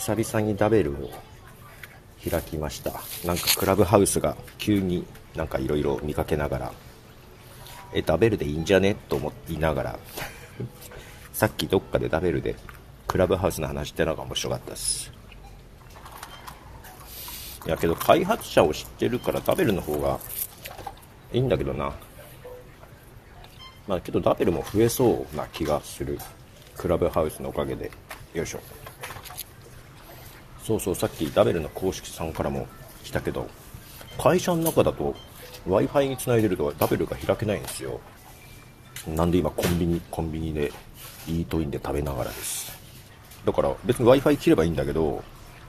[0.00, 1.10] 久々にダベルを
[2.28, 2.90] 開きました。
[3.26, 5.04] なんかクラブハウスが急に
[5.36, 6.72] なんかいろいろ見かけながら、
[7.92, 8.94] え、ダベルでいいんじゃね？
[9.10, 9.98] と思いながら、
[11.34, 12.56] さっきどっかでダベルで
[13.06, 15.12] クラブハウスの話してのが面白かったです。
[17.66, 20.18] いやけど開発者を知ってるからダベルの方が
[21.30, 21.92] いいんだけどな。
[23.86, 26.18] まあけどダベルも増えそうな気がする。
[26.78, 27.90] クラブハウスのおかげで。
[28.32, 28.79] よいしょ。
[30.70, 32.68] そうそう、さっきダベルの公式さんからも
[33.02, 33.48] 来たけど、
[34.18, 35.16] 会社の中だと
[35.66, 37.98] Wi-Fi につないでるとダベルが開けないんですよ。
[39.08, 40.70] なんで今コンビニ、コンビニで
[41.26, 42.78] イートインで食べながらです。
[43.44, 45.24] だから別に Wi-Fi 切ればいいんだけど、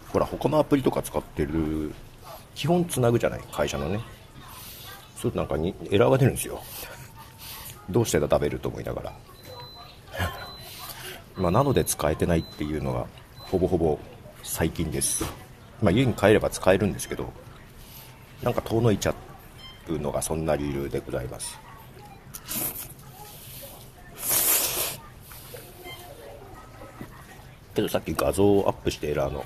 [0.09, 1.93] ほら他のアプリとか使ってる、
[2.53, 3.97] 基本つなぐじゃない会社のね。
[3.97, 4.05] そう
[5.21, 6.61] するとなんかにエラーが出るんですよ。
[7.89, 9.13] どうしてだ食べると思いながら。
[11.37, 13.07] まあなので使えてないっていうのが
[13.39, 13.97] ほぼほぼ
[14.43, 15.23] 最近です。
[15.81, 17.31] まあ家に帰れば使えるんですけど、
[18.43, 19.15] なんか遠のいちゃ
[19.87, 21.57] うのがそんな理由でございます。
[27.73, 29.45] けどさっき画像をアップしてエラーの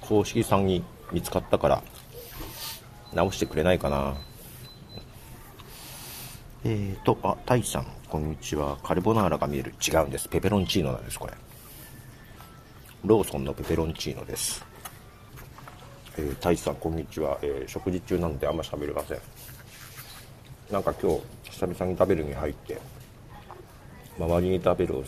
[0.00, 1.82] 公式さんに見つかったから
[3.12, 4.14] 直してくれないかな。
[6.64, 8.78] えーとあタイさんこんにちは。
[8.82, 9.74] カルボナーラが見える。
[9.86, 10.28] 違うんです。
[10.28, 11.34] ペペロンチーノなんですこれ。
[13.04, 14.64] ローソンのペペロンチーノです。
[16.16, 19.18] えー、タイさんこんにちは、えー食事中なのであんま喋れません。
[20.72, 22.80] なんか今日久々に食べるに入って
[24.18, 25.04] 周りに食べるを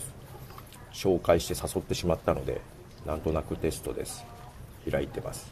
[0.93, 2.61] 紹介して誘ってしまったので
[3.03, 4.23] なんとなくテストです。
[4.91, 5.51] 開いてます。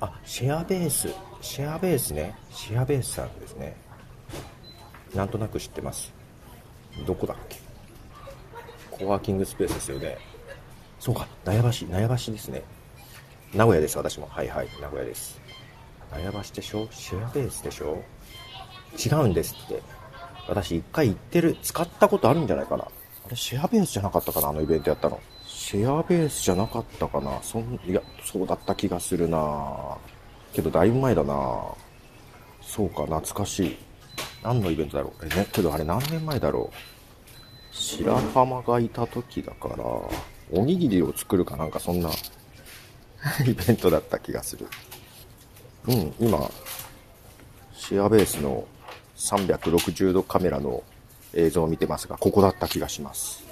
[0.00, 1.08] あシェアベース。
[1.40, 2.36] シェアベースね。
[2.52, 3.74] シェアベースさんですね。
[5.12, 6.12] なんとなく知ってます。
[7.04, 7.58] どこだっけ？
[8.92, 10.18] コワーキングスペースですよね。
[10.98, 12.62] そうか納屋橋納屋橋ですね。
[13.54, 14.26] 名古屋です私も。
[14.30, 15.40] はいはい名古屋です。
[16.12, 16.88] 納屋橋でしょ？
[16.90, 18.02] シェアベースでしょ？
[18.98, 19.82] 違うんですって。
[20.48, 22.84] 私一回行ってる使ったことあるんじゃないかな。
[22.84, 22.88] あ
[23.28, 25.20] れシェアベースじゃなかったかなあのイベントやったの。
[25.46, 27.40] シェアベースじゃなかったかな。
[27.42, 29.96] そんいやそうだった気がするな。
[30.52, 31.34] けどだいぶ前だな。
[32.62, 33.76] そうか懐かしい。
[34.42, 35.26] 何のイベントだろう？
[35.26, 36.76] えねけどあれ何年前だろう？
[37.72, 39.76] 白浜がいた時だから。
[40.50, 42.10] おにぎりを作るかなんかそんな
[43.46, 44.66] イベントだった気がする
[45.88, 46.50] うん今
[47.74, 48.66] シェアベースの
[49.16, 50.82] 360度カメラの
[51.34, 53.44] 映像を見てますが、ここだった気がします。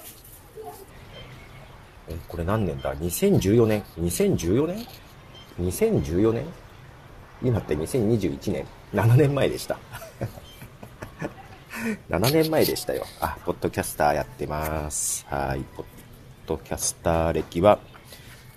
[2.09, 4.85] え、これ何年だ ?2014 年 ?2014 年
[5.59, 6.45] ?2014 年？
[7.43, 9.77] 今って2021年 ?7 年前でした。
[12.09, 13.05] 7年前でしたよ。
[13.19, 15.25] あ、ポッドキャスターやってます。
[15.29, 15.61] はい。
[15.75, 15.85] ポッ
[16.45, 17.79] ドキャスター歴は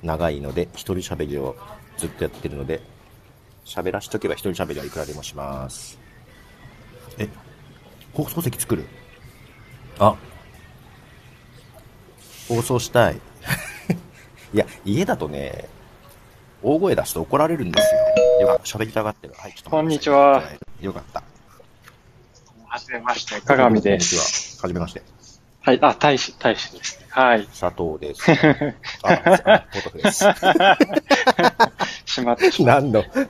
[0.03, 1.57] 長いので、一人喋りを
[1.97, 2.81] ずっとやってるので、
[3.65, 5.99] 喋らしとけば一人喋りはいくらでもします。
[7.19, 7.29] え、
[8.15, 8.85] 放送席作る？
[9.99, 10.17] あ、
[12.49, 13.17] 放送したい。
[14.55, 15.69] いや、家だとね、
[16.63, 17.95] 大声出すと怒られるんです
[18.41, 18.43] よ。
[18.43, 19.35] よかった、喋りたがってる。
[19.37, 20.43] はい、ちょっとこんにちは。
[20.81, 21.23] よかった。
[22.67, 24.57] はじめまして、鏡でこんにちす。
[24.59, 24.63] は。
[24.63, 25.03] はじめまして。
[25.69, 27.07] はい、あ、大使、大使ですね。
[27.11, 27.47] はい。
[27.49, 28.23] 佐藤です。
[29.05, 30.25] あ、あポトフです。
[32.07, 33.03] しまってしまっ何の？
[33.03, 33.29] そう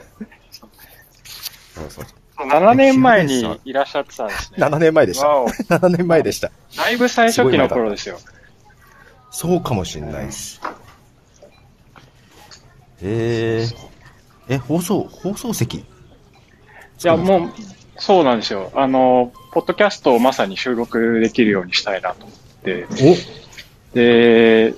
[1.90, 2.04] そう。
[2.36, 2.44] た。
[2.44, 4.58] 7年前にいらっしゃってたんですね。
[4.64, 5.26] 7年前でした。
[5.26, 6.52] わお7年前でした。
[6.76, 8.20] だいぶ最初期の頃ですよ。
[9.32, 10.60] そうかもしんないです。
[13.02, 13.66] へ
[14.48, 14.48] え。
[14.48, 15.78] え、放送、放送席？
[15.78, 15.84] い
[17.02, 17.52] や、もう、
[17.98, 18.70] そうなんですよ。
[18.74, 22.86] あの、ポッドキャストをまさに収録できるようにしたいなと思って。
[23.92, 24.74] おで、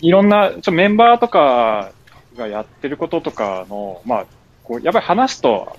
[0.00, 1.92] いろんな、ちょメンバーとか
[2.36, 4.26] がやってることとかの、まあ、
[4.64, 5.76] こう、やっぱり話すと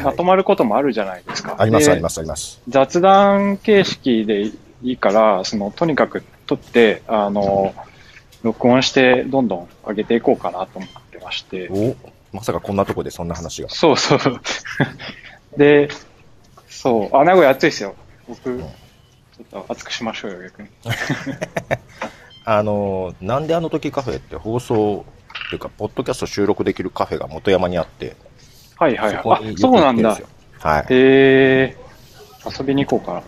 [0.00, 0.24] まと。
[0.24, 1.56] まることもあるじゃないですか。
[1.58, 2.60] ありますでありますあります。
[2.68, 4.52] 雑談形式でい
[4.82, 7.74] いから、その、とにかく撮って、あの、
[8.42, 11.68] 録音してどんどん上げていこうかなと思ってまして。
[11.70, 11.96] お
[12.32, 13.68] まさかこんなとこでそんな話が。
[13.68, 14.18] そうそう。
[15.56, 15.88] で、
[16.68, 17.94] そう、あ、名古屋暑いですよ。
[18.28, 18.66] 僕、んちょ
[19.42, 20.68] っと熱くしましょうよ、逆に。
[22.44, 25.04] あの、なんであの時カフェって放送
[25.46, 28.16] っていうか、ポッドキャスト収録できるカフェが元山にあって、
[28.76, 29.54] はいはいはい。
[29.54, 30.18] あ、そうなんだ。
[30.58, 30.82] はい。
[30.82, 33.22] へえー、遊びに行こうかな。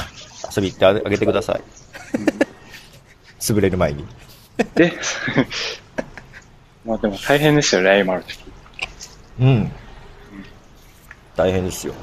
[0.54, 1.62] 遊び行ってあげてください。
[3.38, 4.06] 潰れる前に。
[4.74, 4.92] で、
[6.84, 8.44] まあでも大変ですよね、今の時期。
[9.40, 9.72] うん。
[11.38, 11.94] 大変ですよ。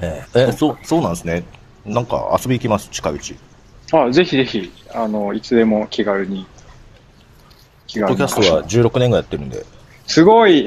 [0.00, 1.44] えええそう、そうなんですね。
[1.84, 3.36] なんか遊び行きます、近いうち。
[3.92, 6.46] あ、ぜひぜひ、あの、いつでも気軽に。
[7.86, 9.64] 気ポッドキャストは16年ぐらいやってるんで、
[10.06, 10.66] すごい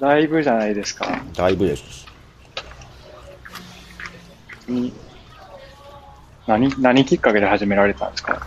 [0.00, 1.22] だいぶじゃないですか。
[1.36, 2.06] だいぶです。
[4.66, 4.92] に
[6.46, 8.46] 何、何きっかけで始められたんですか？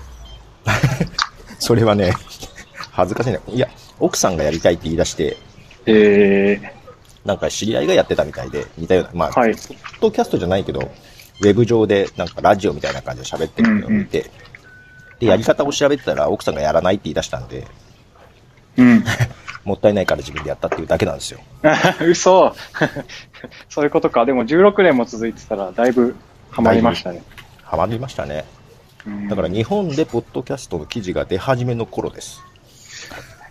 [1.60, 2.12] それはね、
[2.92, 3.40] 恥ずかしいね。
[3.50, 3.70] いや、
[4.00, 5.38] 奥さんがやりたいって言い出して、
[5.86, 6.74] え
[7.26, 9.54] なんか知り合いがやってたみたいで、似たような、まあ、ー、はい。
[9.54, 10.92] ポッドキャストじゃないけど、
[11.42, 14.30] ウェブ上でなんかラジオみたいな感じで喋ってるのを見て、
[15.20, 17.68] で、やり方を調べてたら奥さんがやらないって言い出したんで、
[18.78, 19.04] うん。
[19.64, 21.40] もったいないから自分でやったっていうだけなんですよ。
[22.06, 22.54] 嘘
[23.70, 24.26] そういうことか。
[24.26, 26.16] でも16年も続いてたら、だいぶ
[26.52, 27.24] ハマりましたね。
[27.64, 28.46] ハマりましたね。
[29.08, 32.42] うんだから日本でポッドキャストの記事が出始めの頃です。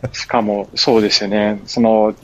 [0.12, 1.60] しかも、そうですよね。
[1.66, 2.14] その、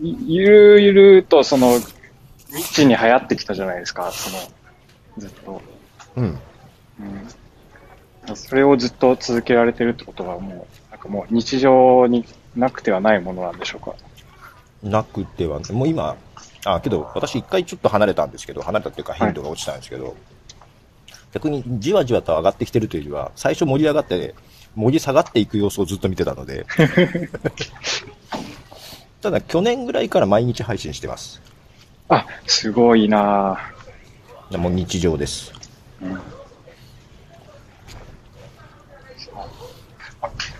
[0.00, 4.10] いゆるゆると、その、ニッチに流行ってきたじゃないですか。
[4.12, 4.38] その、
[5.18, 5.62] ずっと。
[6.16, 6.24] うん。
[6.24, 8.36] うん。
[8.36, 13.94] それをずっと続けられてるってことは、もう、なんかもう日常になくてはないものなんでしょうか。
[14.82, 16.16] なくては、もう今、
[16.64, 20.14] あ、けど私一回ちょっと離れたんですけど、離れたっていうか頻度が落ちたんですけど、
[21.32, 24.34] 逆にじわじわと上がってきてるというよりは、最初盛り上がって、
[24.74, 26.66] 盛り下がっていく様子をずっと見てたので、
[29.20, 31.40] ただ去年ぐらいから毎日配信してます。
[32.08, 34.58] あ、すごいなぁ。
[34.58, 35.52] もう日常です。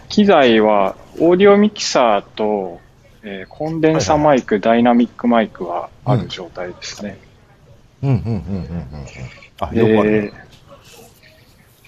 [0.09, 2.81] 機材は、オーディオミキサーと、
[3.23, 7.19] えーコンデンサマイク、ダイナミックマイクはある状態ですね。
[8.03, 8.39] うんうんうんうんうんうん。
[9.61, 10.33] あ、よくあるでね。、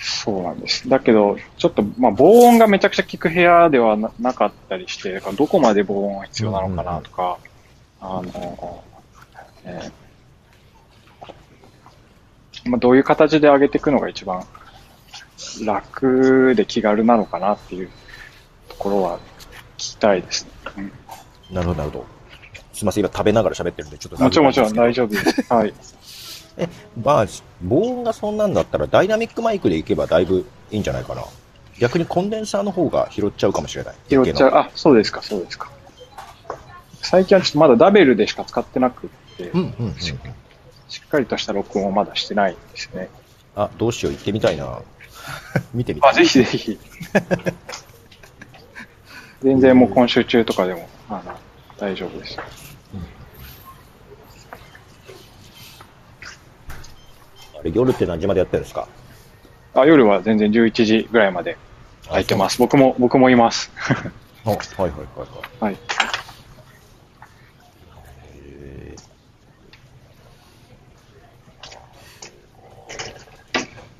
[0.05, 0.87] そうなんです。
[0.89, 7.39] だけど、ちょっと、まあ、防音がめちゃくちゃ効く部屋ではななかったりして、どこまで防音が必要なのかなとか、
[8.01, 8.85] あの、
[9.65, 10.05] えー
[12.67, 14.45] まあ、どういう形で上げていくのが一番
[15.65, 17.91] 楽で気軽なのかなっていう
[18.69, 19.19] ところは
[19.77, 20.51] 聞きたいですね。
[20.79, 20.93] うん
[21.51, 22.07] なるほど、なるほど。
[22.73, 25.53] すみません、今食べながら喋ってるんで、ちょっともちろんもちろん大丈丈夫です。
[25.53, 25.75] はい。
[26.57, 26.69] え、
[27.03, 27.27] まあ、
[27.63, 31.25] 防音がそんなんだったら、ダイナミックマイクでいけばだいぶいいんじゃないかな。
[31.79, 33.95] 逆にコンデンサーの方が拾っちゃうかもしれない。
[34.09, 34.55] 拾っちゃう。
[34.55, 35.71] あ、そうですか、そうですか。
[37.03, 39.95] 最近はちょっとまだダベルでしか使ってなくって、うんうんうんうん。
[39.99, 40.15] し
[41.05, 43.09] っかりとした録音をまだしてないですね。
[43.57, 44.81] あ、どうしよう、行ってみたいな。
[45.75, 46.11] 見てみたい。
[46.13, 46.79] あ、ぜひぜひ。
[49.43, 51.37] 全然もう今週中とかでも、あの、
[51.79, 52.39] 大丈夫です。
[52.39, 52.49] あれ
[57.73, 58.89] 夜って何時までやってるんですか？
[59.75, 61.57] あ、夜は全然11時ぐらいまで
[62.09, 62.59] 空いてます。
[62.59, 63.71] 僕も、僕もいます。
[64.45, 65.05] あ はいはいはいは
[65.61, 65.65] い。
[65.65, 65.77] はい。
[68.37, 68.95] へ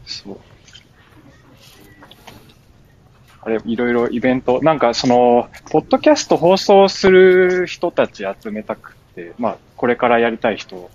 [0.07, 0.37] そう。
[3.43, 10.91] あれ、いろいろイベント、なんかその、ポッドキャスト放送する人たち集めたくて、まあ、これからやりたい人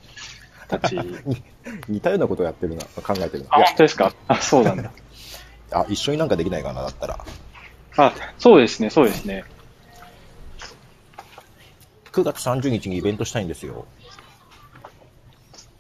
[0.70, 0.96] たち。
[0.96, 1.42] ー
[1.90, 3.50] 似たようなことをやってるな、考えてるな。
[3.52, 4.14] あ、本当ですか？
[4.28, 4.92] あ、そうなんだ。
[5.72, 7.20] あ、一緒になんかできないかな、だったら。
[7.98, 9.44] あ、そうですね、そうですね。
[12.12, 13.86] 9月30日にイベントしたいんですよ。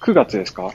[0.02, 0.72] 9月ですか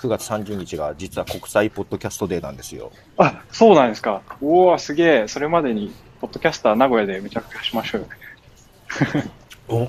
[0.00, 2.90] ？9月30日が実は国際ポッドキャストデーなんですよ。
[3.18, 4.22] あ、そうなんですか。
[4.40, 5.28] おー、すげえ。
[5.28, 8.08] それまでに、ポッドキャスター名古屋でめちゃくちゃしましょうよ。
[9.68, 9.86] お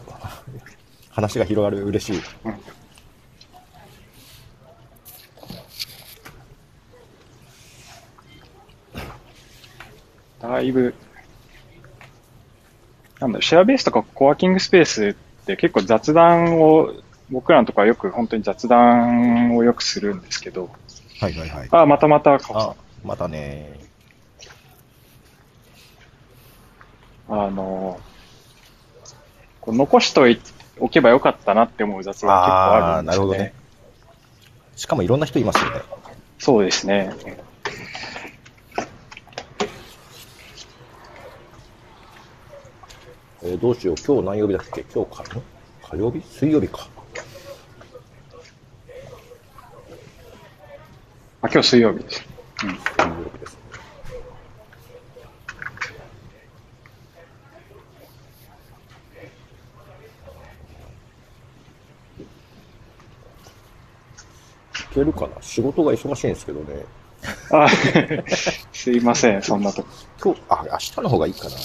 [1.11, 2.21] 話が広がる、嬉しい。
[10.41, 10.95] だいぶ、
[13.19, 16.91] なんだシェアベースとかコワーキングスペースって結構雑談を、
[17.29, 20.69] 僕らのとこはよく本当に雑談をよくするんですけど、
[21.19, 21.67] はいはいはい。
[21.71, 23.79] あ、またまた、カあ、またね。
[27.29, 27.99] あの、
[29.61, 30.41] こう残しとい
[30.81, 33.27] おけばよかったなって思う雑談結構あるんですよね。
[33.29, 33.53] なるほどね
[34.75, 35.81] しかもいろんな人いますよね。
[36.39, 37.13] そうですね。
[43.43, 44.81] えーどうしよう、今日何曜日だっけ？
[44.93, 45.41] 今日か、ん
[45.83, 46.21] 火曜日？
[46.27, 46.87] 水曜日か。
[51.43, 52.23] あ、今日水曜日です。
[52.59, 52.75] 水曜
[64.93, 65.29] けるかな？
[65.41, 66.85] 仕事が忙しいんですけどね。
[67.51, 67.67] あ、
[68.73, 69.89] すいません、そんなとこ。
[70.23, 71.55] 今日、あ、明日の方がいいかな。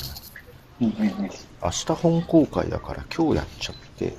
[0.83, 1.31] うんうんうん。
[1.63, 4.15] 明日本公開だから今日やっちゃって。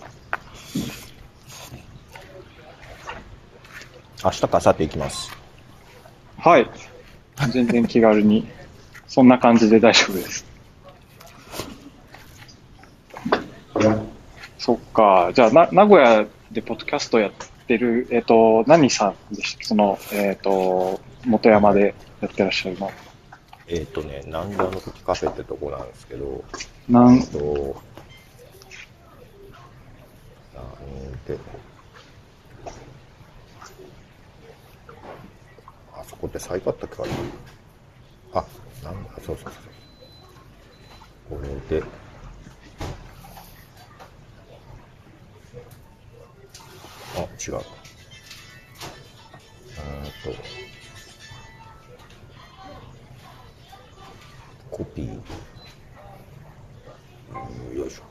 [4.23, 5.31] 明日か明後日行きます。
[6.39, 6.69] はい。
[7.51, 8.47] 全然気軽に。
[9.07, 10.45] そんな感じで大丈夫です。
[14.57, 15.31] そっか。
[15.33, 22.91] じゃあ、な、名古屋でポッドキャストやってる、えっ、と、何さんでしたその、えっ、と、元山でやってらっしゃるの。
[23.67, 26.43] えっ、とね、なんであの時カフェってとこなんですけど、
[26.87, 27.15] なん？
[27.15, 27.37] えっ、と、
[30.55, 31.37] なんで、
[35.93, 37.09] あそこって最高だったっけかな
[38.41, 38.45] あ、
[38.83, 39.53] なんだ、そうそうそう
[41.29, 41.39] そう。
[41.39, 41.83] これで、
[47.39, 47.55] 違う。
[47.55, 47.63] うーん
[50.05, 50.41] と、
[54.71, 55.21] コピー。
[57.71, 58.03] うんよいしょ。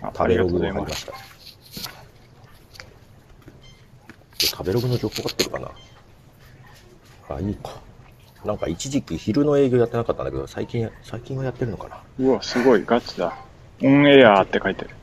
[0.00, 1.12] あ食べログありがとうございまが入りますした。
[4.56, 5.70] 食べログの情報がってるかな？
[7.30, 7.80] あ、いいか。
[8.44, 12.02] なんか一時期昼の営業やってなかったんだけど、最近、最近はやってるのかな？
[12.18, 13.36] うわ、すごい、ガチだ。
[13.82, 14.90] オンエアって書いてる。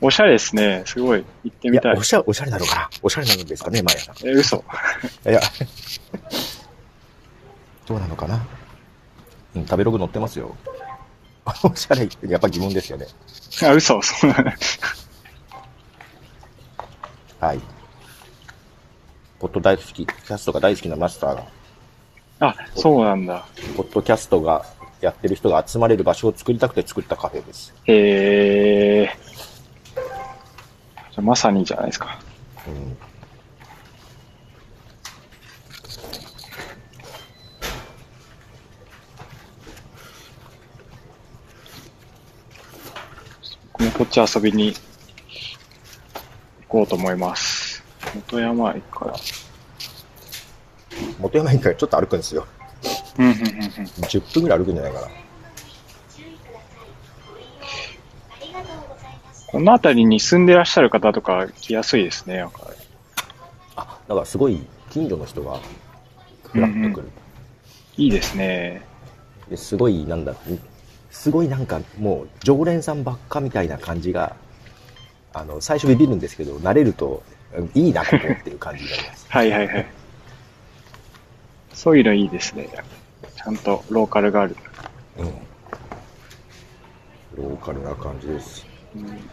[0.00, 0.82] おしゃれですね。
[0.84, 1.24] すごい。
[1.44, 1.96] 行ってみたい、。
[1.96, 2.90] おしゃ、おしゃれなのかな？
[3.02, 4.16] おしゃれなんですかね、マヤさん。
[4.26, 4.64] え、嘘。
[5.24, 5.40] いや、
[7.86, 8.44] どうなのかな？
[9.54, 10.56] うん、食べログ載ってますよ。
[11.44, 13.06] あおしゃれ、やっぱ疑問ですよね。
[13.62, 14.02] あ、嘘。
[14.02, 14.32] そう
[17.38, 17.60] はい。
[19.38, 21.44] ポッド大好き、キャストが大好きなマスターが、
[22.40, 23.44] あ、そうなんだ。
[23.76, 24.64] ポッドキャストが
[25.02, 27.74] やってる人が集まれる場所を作りたくて作ったカフェです。
[27.86, 29.16] へえ。
[29.96, 32.20] じゃあまさにじゃないですか。
[32.68, 32.96] うん。
[43.72, 44.78] 僕もこっち遊びに行
[46.68, 47.82] こうと思います。
[48.14, 49.14] 元山駅から。
[51.18, 52.46] 元山駅からちょっと歩くんですよ。
[53.18, 53.44] うん、うん、うん、うん。
[53.44, 55.08] 10分ぐらい歩くんじゃないかな。
[59.52, 62.38] この辺りに住んでらっしゃる方とか来やすいですね。
[62.38, 62.62] なんか
[63.76, 64.58] あ、だからすごい
[64.90, 65.60] 近所の人が
[66.44, 67.10] フラッと来る。
[67.98, 68.82] いいですね。
[69.50, 70.34] ですごい、なんだ、
[71.10, 74.36] すごいなんかもう常連さんばっかみたいな感じが、
[75.34, 77.22] あの、最初ビビるんですけど、慣れると、
[77.54, 79.26] うんいいな、ここっていう感じになります。
[79.30, 79.86] はいはいはい。
[81.74, 82.70] そういうのいいですね。
[83.44, 84.56] ちゃんとローカルがある。
[85.18, 85.26] うん。
[87.36, 88.66] ローカルな感じです。
[88.96, 89.30] うん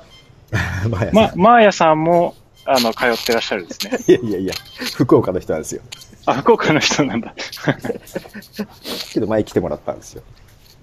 [0.89, 2.33] まあやま、マーヤさんも、
[2.65, 3.99] あの、通ってらっしゃるんですね。
[4.07, 4.53] いやいやいや、
[4.95, 5.81] 福岡の人なんですよ。
[6.25, 7.35] あ、福岡の人なんだ。
[9.13, 10.23] けど前来てもらったんですよ。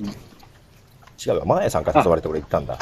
[0.00, 2.78] うん違うわ、マーヤさんから誘われて俺行ったんだ。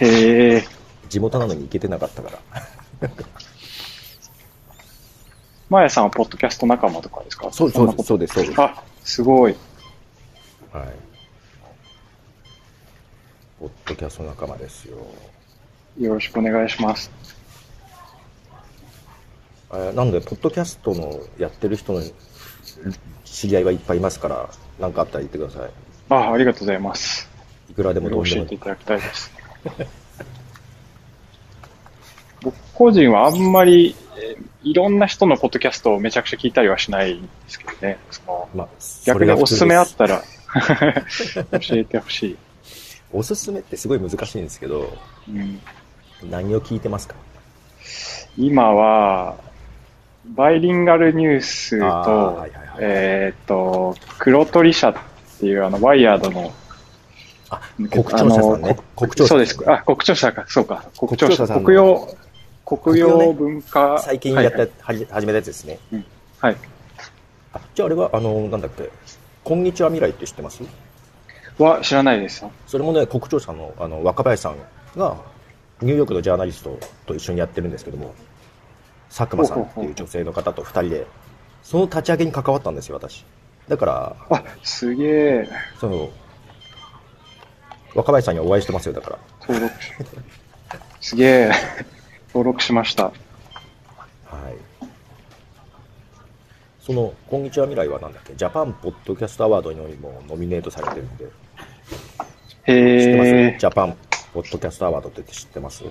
[0.00, 0.64] へえ。
[1.10, 3.10] 地元なのに行けてなかったから。
[5.68, 7.52] マーヤさんはポッドキャスト仲間とかですか？
[7.52, 8.60] そうそうそうです、そうです。
[8.60, 9.54] あ、すごい。
[10.76, 10.88] はい。
[13.58, 14.98] ポッドキャスト仲間ですよ。
[15.98, 17.10] よろしくお願いします。
[19.72, 22.02] えなんで、ポッドキャストのやってる人の
[23.24, 25.70] 知り合いはいっぱいいますから、何かあったら言ってください。
[26.10, 27.26] あ、ありがとうございます。
[27.70, 28.36] いくらでもどうでも。
[28.36, 29.32] 教えていただきたいです。
[32.42, 37.98] 僕個人はあんまり、えーいろんな人のポッドキャストをめちゃくちゃ聞いたりはしないんですけどね。
[38.10, 38.68] そのまあ、
[39.04, 40.24] 逆におすすめあっそたら
[41.60, 42.36] 教えてほしい。
[43.12, 44.96] おすすめってすごい難しいんですけど、
[45.28, 45.60] うん、
[46.28, 47.14] 何を聞いてますか？
[48.36, 49.36] 今は、
[50.34, 54.94] バイリンガルニュースとはいはいはい、えーっと、黒鳥社っ
[55.38, 56.52] ていうあの、ワイヤードの、
[57.48, 59.70] あ、国庁舎さんね国庁舎そうです。
[59.70, 60.84] あ、国庁舎か、そうか。
[60.98, 62.16] 国庁舎、国庁舎さんの国用、
[62.64, 63.98] 国用文化。
[64.00, 65.78] 最近やった、はいはじ始めたやつですね。
[66.40, 66.56] はい。
[67.52, 68.90] あ、じゃああれは、あの、なんだっけ、
[69.46, 70.64] こんにちは未来って知ってます？
[71.56, 72.50] は、知らないですよ。
[72.66, 74.56] それもね、国庁舎のあの若林さん
[74.96, 75.16] が、
[75.80, 76.76] ニューヨークのジャーナリスト
[77.06, 78.12] と一緒にやってるんですけども、
[79.08, 81.06] 佐久間さんっていう女性の方と二人で、
[81.62, 83.24] その立ち上げに関わったんですよ、私。
[83.68, 85.48] だから、あ、すげえ。
[85.78, 86.10] その、
[87.94, 89.18] 若林さんにはお会いしてますよ、だから。
[89.42, 89.92] 登録し、
[91.10, 91.52] すげえ。
[92.30, 93.04] 登録しました。
[93.04, 94.84] はい。
[96.86, 103.58] その、こんにちは未来はなんだっけ、ジャパンポッドキャストアワードにもノミネートされてるんで、知ってます？
[103.58, 103.96] ジャパン
[104.32, 105.82] ポッドキャストアワードって知ってます？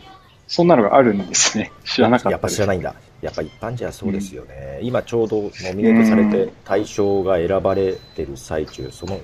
[0.48, 1.74] そんなのがあるんですね。
[1.84, 2.48] 知らなかったやっぱ。
[2.48, 2.96] 知らないんだ。
[3.22, 4.80] やっぱ一般じゃそうですよね。
[4.84, 9.20] 今ちょうどノミネートされて大賞が選ばれてる最中、その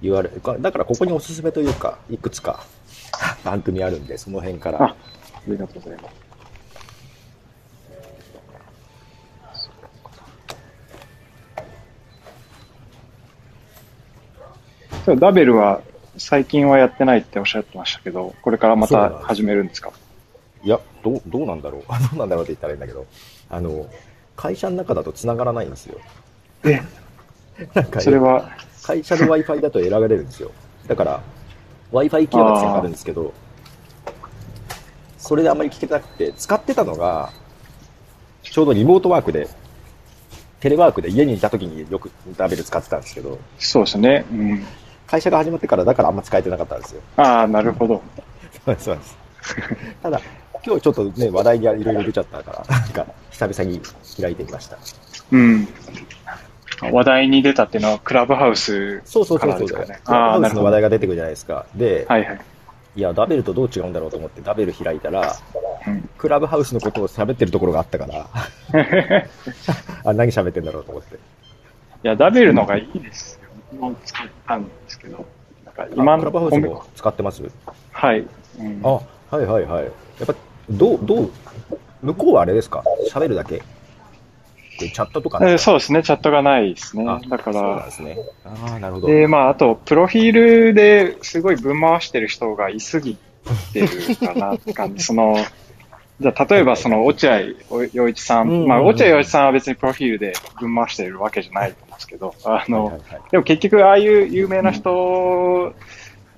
[0.00, 2.64] 言われ、だからここにおすすめというか、いくつか
[3.42, 4.84] 番組あるんで、その辺かあ、ら。
[4.84, 4.96] あ
[5.48, 6.25] りがとうございます。
[15.06, 15.82] そうダベルは
[16.18, 19.92] 最近はやってないっておっしゃってましたけど、これからまた始めるんですか？
[20.64, 21.82] いや、どう、どうなんだろう。
[21.88, 23.06] あ どうなんだろうって言ったらいいんだけど、
[23.48, 23.86] あの、
[24.34, 25.98] 会社の中だと繋がらないんですよ。
[26.64, 26.80] え、
[27.74, 28.50] なんか、それは、
[28.82, 30.50] 会社の Wi-Fi だと選ばれるんですよ。
[30.88, 31.20] だから、
[31.92, 33.32] Wi-Fi 機能が繋がるんですけど、
[35.18, 37.30] それであんまり聞けなくて、使ってたのが、
[38.42, 39.48] ちょうどリモートワークで、
[40.60, 44.24] テレワークで家にいた時によくダベル使ってたんですけど、そうですね。
[44.32, 44.64] うん。
[45.06, 47.00] 会社が始まってからだからあんま使えてなかったんですよ。
[47.16, 48.02] ああ、なるほど。
[48.64, 49.16] そうです、そうです。
[50.02, 50.20] ただ、
[50.64, 53.80] 今日ちょっとね、話題がいろいろ出ちゃったから、なんか、久々に
[54.20, 54.78] 開いてみました。
[55.30, 55.68] うん。
[56.92, 59.68] 話題に出たっていうのは、クラブハウスそうそうかそうそう。
[59.68, 60.70] クラブハウスの話。
[60.72, 61.66] 題が出てくるじゃないですか。
[61.74, 62.40] で、はいはい。
[62.96, 65.36] いや、ダベルとどう違うんだろうと思ってダベル開いたら、
[65.86, 66.08] うん。
[66.18, 68.26] クラブハウスのことを喋ってるところがあったから、
[70.04, 71.14] あ、何喋ってんだろうと思って。
[71.14, 71.18] い
[72.02, 73.45] や、ダベルのがいいですよ。
[73.72, 75.24] 僕も使ったんですけど。
[75.64, 77.42] なんか今あクラブハウスのも使ってます？
[77.92, 78.20] はい。
[78.20, 79.84] うんあ、はいはいはい。
[79.84, 79.90] や
[80.24, 80.34] っぱ、
[80.70, 81.30] どう、どう、
[82.02, 82.82] 向こうはあれですか？
[83.10, 83.62] 喋るだけ
[84.78, 87.18] チャットとかえーそうですね、チャットがないですねあ。
[87.28, 88.18] だからで、すね。
[88.44, 89.06] ああ、なるほど。
[89.08, 90.32] で、まあ、あと、プロフィー
[90.68, 93.16] ルですごい分回してる人がいすぎ
[93.72, 95.02] てるかなって感じ。
[95.02, 95.36] その、
[96.18, 97.40] じゃあ、例えば、その、落合
[97.92, 105.74] 陽一さうんうんうんん、まあ、落合陽一さんは別にプロフィールで分回してるわけじゃないと思うんですけど、あのはいはい、はいでも結局、ああいう有名な人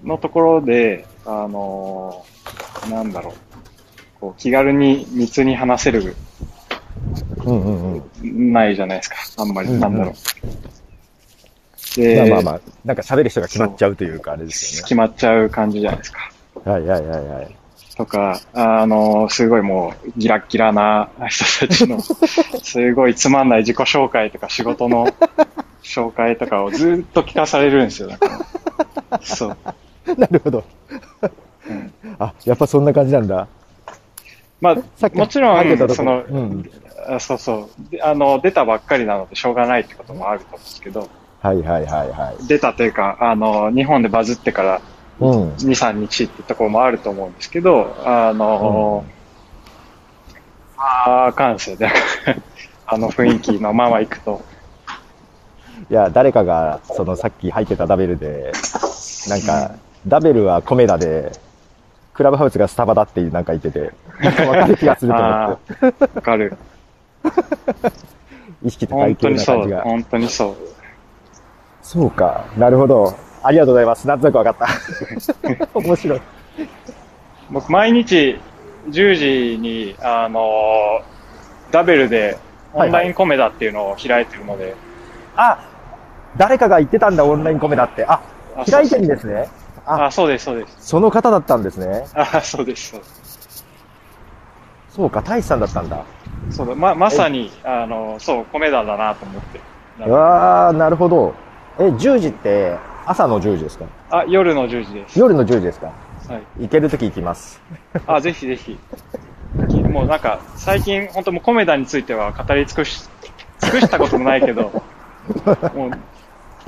[0.02, 2.24] のところで、あの、
[2.90, 3.34] なんだろう、
[4.20, 6.16] こう気軽に密に話せる、
[7.44, 8.52] うんうんうん。
[8.52, 9.42] ないじゃないですか。
[9.42, 10.14] あんまり、うんうんなんだろう。
[10.14, 16.30] まで、あまあまあ、なんか喋る人が決まっちゃうというか、あれです決まっちゃう感じじゃないですか。
[16.64, 16.90] よね。
[16.90, 17.56] はいはいはいはい。
[17.98, 22.00] とか、あの、すごいもう、ギラッギラな人たちの、
[22.62, 25.08] すごいつまんない自己紹介とか仕事の
[25.82, 28.08] 紹介とかをずっと聞かされるんですよ。
[28.08, 28.26] だか
[29.10, 29.56] らそう。
[30.16, 30.64] なるほど。
[31.68, 33.46] うんあ、やっぱそんな感じなんだ。
[34.60, 34.74] まあ、
[35.14, 36.70] もちろん、その、うん。
[37.06, 41.08] あそうそうであの、出たばっかりなのでしょうがないってこともあると思うんですけど、
[41.42, 42.46] はいはいはいはい。
[42.46, 44.80] 出たというか、あの、日本でバズってから
[45.20, 45.52] うん。
[45.54, 49.04] 2、3日ってところもあると思うんですけど、あの、
[50.76, 51.90] ああ、感性で、
[52.86, 54.42] あの雰囲気のまま行くと、
[55.90, 58.52] いや、誰かが、そのさっき入ってたダベルで、
[59.28, 59.74] なんか、
[60.06, 61.32] ダベルはコメダで、
[62.12, 66.56] クラブハウスがスタバだってなんか言ってて、なんかわかる気がすると思あって、あ、わかる。
[68.62, 69.80] 意識高本い系当にそう。
[69.82, 70.56] 本当にそう。
[71.82, 72.44] そうか。
[72.58, 73.14] なるほど。
[73.42, 74.06] ありがとうございます。
[74.06, 75.68] なんとなくわかった。
[75.78, 76.20] 面白い。
[77.50, 78.38] 僕、毎日
[78.90, 81.00] 10時に、あの、
[81.70, 82.38] ダベルで
[82.72, 84.74] オンラインコメダっていうのを開いてるので、
[85.36, 85.58] あ、
[86.36, 88.04] 誰かが言ってたんだ、オンラインコメだって。
[88.06, 88.20] あ、
[88.56, 89.48] あ開いてるんですね。
[89.86, 90.76] あ、あ、そうです、そうです。
[90.80, 92.04] その方だったんですね。
[92.14, 93.64] あ、そうです、そうです。
[94.90, 96.04] そうか、大志さんだったんだ。
[96.50, 99.60] そうだ、ま、まさに、あの、そう、コメダだなと思って。
[100.06, 101.34] うわー、なるほど。
[101.78, 102.76] え、10時って、
[103.10, 103.86] 朝の10時ですか？
[104.10, 105.18] あ、夜の10時です。
[105.18, 105.86] 夜の10時ですか？
[106.28, 106.62] はい。
[106.62, 107.60] 行けるとき行きます。
[108.06, 108.78] あ、ぜひぜひ。
[109.90, 113.08] もうなんか、最近、本当もうコメダについては語り尽くし、
[113.60, 114.70] 尽くしたこともないけど、
[115.74, 115.90] もう、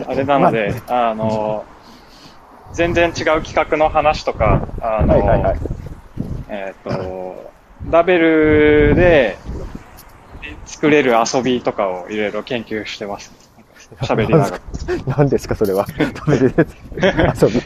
[0.06, 1.64] あれなので、あの、
[2.72, 5.58] 全然違う企画の話とか、あの、はいはいはい。
[6.48, 7.50] えっ、と、
[7.90, 9.36] ラベルで
[10.64, 13.49] 作れる遊びとかをいろいろ研究してます。
[14.02, 14.60] 喋りながら。
[15.18, 15.86] 何ですか、それは。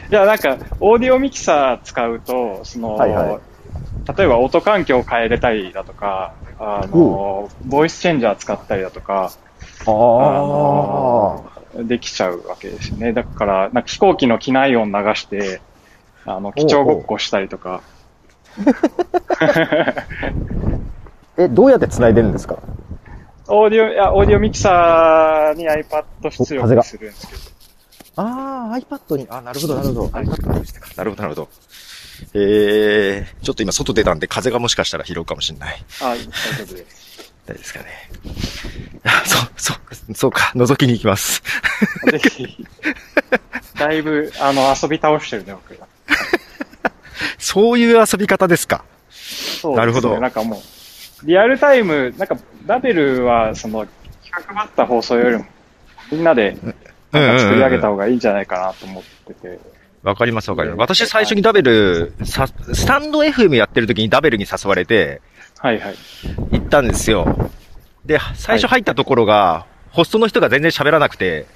[0.09, 3.39] いや、なんか、オーディオミキサー使うと、その、はいはい。
[4.17, 9.31] 例えば音環境を変えれたりだとか、あの、ボイスチェンジャー使ったりだとか、
[9.87, 11.37] あ
[11.75, 13.13] できちゃうわけですよね。
[13.13, 15.61] だから、なんか飛行機の機内音流して、
[16.25, 17.81] あの、基調ごっこしたりとか、
[21.37, 22.57] え、どうやって繋いでるんですか？
[23.47, 27.41] オーディオ、いや、オーディオミキサーに iPad 出力するんですけど、
[28.17, 30.05] ああ、iPad に、あ、なるほど、なるほど。
[30.07, 30.89] iPad にしてか。
[30.95, 31.49] なるほど、なるほど。
[32.33, 35.85] えー、ちょっと今外出たんで風がもしかしたら拾うかもしれない。
[36.01, 36.29] あ、大丈
[36.63, 37.33] 夫です。
[37.45, 37.85] 大丈夫ですかね。
[39.03, 41.43] あ、そう、そう、そうか、覗きに行きます。
[42.09, 42.65] ぜひ、
[43.77, 45.87] だいぶ、あの、遊び倒してるね、僕が。
[47.37, 48.83] そういう遊び方ですか。
[49.09, 50.59] そうですねなるほどなんかもう、
[51.25, 53.85] リアルタイム、なんか、ラベルは、その、
[54.23, 55.45] 企画ばった放送よりも、
[56.11, 56.55] みんなで、
[57.11, 59.59] 作り上げた方がいいんじゃないかなと思ってて、
[60.03, 60.79] わかりますわかります。
[60.79, 65.19] 私最初にダベル、さ、スタンド FM やってる時にダベルに誘われて、
[65.57, 65.95] はいはい。
[66.51, 67.49] 行ったんですよ。
[68.05, 71.47] で、最初入ったところが、ホストの人が全然喋らなくて、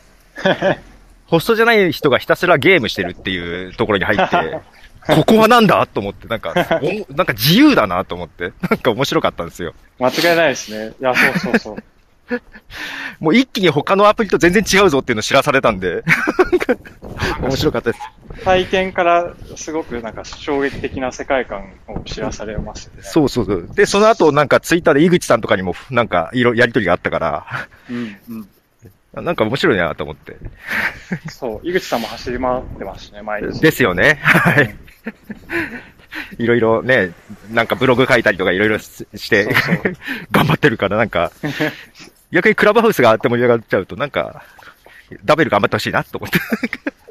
[1.27, 4.59] ホストじゃない人がひたすらゲームしてるっていうところに入って、
[5.15, 9.73] ここはなんだと思って、なんか、 おなんか自由だなと思って、なんか面白かったんですよ。
[9.99, 10.93] 間違いないですね。
[10.99, 11.83] いや、そうそうそう。
[13.19, 16.03] もう一気に他のアプリと全然違うぞっていうのを知らされたんで、
[17.41, 18.03] 面白かったです。
[18.43, 23.01] 体験からすごくなんか衝撃的な世界観を知らされますよね。
[23.03, 23.69] そうそうそう。
[23.73, 27.45] で、その後なんかツイッターで井口さんとかにもなんかいろ、やりとりがあったから、
[27.89, 28.47] うんうん。
[29.13, 30.37] なんか面白いなと思って。
[31.29, 33.59] そう、井口さんも走り回ってますしね、毎日。
[33.59, 34.19] ですよね。
[34.21, 34.75] はい。
[36.37, 37.11] いろいろね、
[37.51, 39.93] なんかブログ書いたりとかいろいろししてそうそう、
[40.31, 41.31] 頑張ってるからなんか、
[42.31, 44.43] 逆にクラブハウスがあって盛り上がっちゃうとなんか、
[45.25, 46.37] ダベル頑張ってほしいなと思って。
[46.37, 46.41] い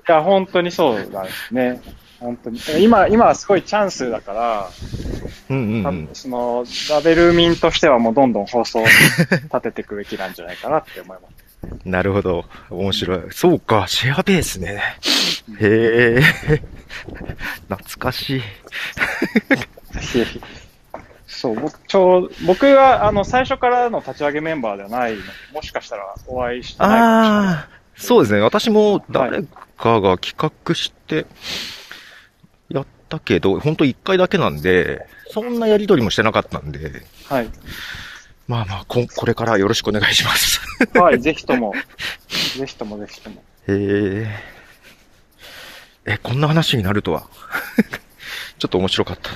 [0.07, 1.81] や、本当にそうなんですね。
[2.21, 2.61] 本当に。
[2.81, 4.71] 今、今はすごいチャンスだから、
[5.51, 6.09] うんうんうん。
[6.13, 11.48] その、ラベル民としてはもうどんどん放送を立てていくべきなんじゃないかなって思います。
[11.85, 12.45] なるほど。
[12.71, 13.21] 面白い。
[13.31, 14.83] そうか、シェアベースね。
[15.61, 16.21] へえ。
[17.69, 18.43] 懐かしい。
[21.27, 27.49] そう、僕、ちょう、僕は、あの、最初からの立ち上げメンバーではないので、もしかしたらお会いしてないかもしれない。
[27.49, 28.41] ああ、そうですね。
[28.41, 29.43] 私も誰
[29.77, 31.27] かが企画して、
[32.69, 37.49] やったけど、本当一回だけなんで、そんなやりとりもしてなかったんで、はい。
[38.49, 40.61] まあまあ、ここれからよろしくお願いします。
[40.99, 41.75] はい、ぜひとも、
[42.57, 43.43] ぜひともぜひとも。
[43.69, 44.27] へ
[46.07, 46.13] え。
[46.15, 47.29] え、こんな話になるとは？
[48.59, 49.31] ちょっと面白かった。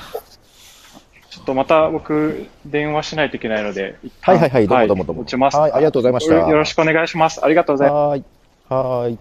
[1.29, 5.59] ちょっとまた僕、電話しないといけないので、はいはいはいどうもどうもどうも打ちます。
[5.59, 7.45] はいありがとうございましたよろしくお願いします。
[7.45, 7.99] ありがとうございます。
[7.99, 8.25] はーい。
[8.71, 9.19] はーい。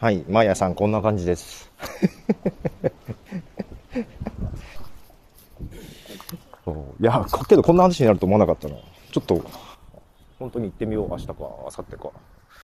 [0.00, 1.70] はい、マーヤさん、こんな感じです。
[6.64, 8.76] そういや、こけどこんな話になると思わなかったな。
[9.12, 9.44] ちょっと、
[10.38, 12.10] 本当に行ってみよう、明日か、明後日か。